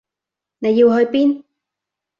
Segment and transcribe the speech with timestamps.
[0.57, 1.43] 你要去邊？